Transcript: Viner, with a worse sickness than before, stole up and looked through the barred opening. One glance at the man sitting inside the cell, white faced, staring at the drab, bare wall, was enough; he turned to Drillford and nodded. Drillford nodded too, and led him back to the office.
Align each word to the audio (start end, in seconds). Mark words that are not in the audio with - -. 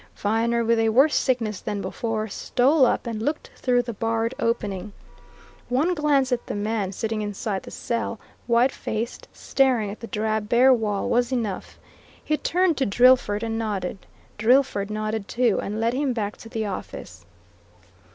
Viner, 0.15 0.65
with 0.65 0.79
a 0.79 0.89
worse 0.89 1.15
sickness 1.15 1.59
than 1.61 1.79
before, 1.79 2.27
stole 2.27 2.87
up 2.87 3.05
and 3.05 3.21
looked 3.21 3.51
through 3.55 3.83
the 3.83 3.93
barred 3.93 4.33
opening. 4.39 4.93
One 5.69 5.93
glance 5.93 6.31
at 6.31 6.47
the 6.47 6.55
man 6.55 6.91
sitting 6.91 7.21
inside 7.21 7.61
the 7.61 7.69
cell, 7.69 8.19
white 8.47 8.71
faced, 8.71 9.27
staring 9.31 9.91
at 9.91 9.99
the 9.99 10.07
drab, 10.07 10.49
bare 10.49 10.73
wall, 10.73 11.07
was 11.07 11.31
enough; 11.31 11.77
he 12.25 12.35
turned 12.35 12.77
to 12.77 12.85
Drillford 12.87 13.43
and 13.43 13.59
nodded. 13.59 14.07
Drillford 14.39 14.89
nodded 14.89 15.27
too, 15.27 15.59
and 15.61 15.79
led 15.79 15.93
him 15.93 16.13
back 16.13 16.35
to 16.37 16.49
the 16.49 16.65
office. 16.65 17.27